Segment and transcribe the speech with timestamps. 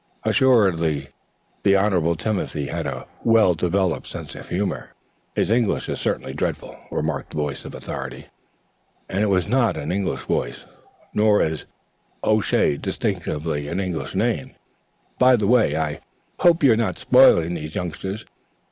[0.23, 1.09] Assuredly
[1.61, 4.93] the Honorable Timothy had a well developed sense of humor.
[5.35, 8.25] "His English is certainly dreadful," remarked the voice of authority,
[9.07, 10.65] and it was not an English voice,
[11.13, 11.65] nor is
[12.23, 14.55] O'Shea distinctively an English name.
[15.19, 15.19] "Dreadful.
[15.19, 15.99] And, by the way, I
[16.39, 18.25] hope you are not spoiling these youngsters.